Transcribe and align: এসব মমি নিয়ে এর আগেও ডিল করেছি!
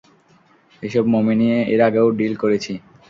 এসব 0.83 1.03
মমি 1.13 1.33
নিয়ে 1.41 1.57
এর 1.73 1.81
আগেও 1.87 2.07
ডিল 2.19 2.33
করেছি! 2.41 2.73